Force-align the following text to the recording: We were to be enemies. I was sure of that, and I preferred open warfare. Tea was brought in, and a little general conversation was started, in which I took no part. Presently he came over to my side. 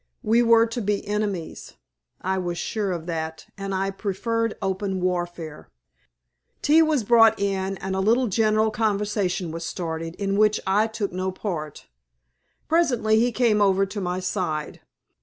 We 0.23 0.41
were 0.41 0.65
to 0.65 0.81
be 0.81 1.07
enemies. 1.07 1.75
I 2.23 2.39
was 2.39 2.57
sure 2.57 2.91
of 2.91 3.05
that, 3.05 3.45
and 3.55 3.71
I 3.75 3.91
preferred 3.91 4.57
open 4.59 4.99
warfare. 4.99 5.69
Tea 6.63 6.81
was 6.81 7.03
brought 7.03 7.39
in, 7.39 7.77
and 7.77 7.95
a 7.95 7.99
little 7.99 8.25
general 8.25 8.71
conversation 8.71 9.51
was 9.51 9.63
started, 9.63 10.15
in 10.15 10.37
which 10.39 10.59
I 10.65 10.87
took 10.87 11.11
no 11.11 11.31
part. 11.31 11.85
Presently 12.67 13.19
he 13.19 13.31
came 13.31 13.61
over 13.61 13.85
to 13.85 14.01
my 14.01 14.19
side. 14.19 14.81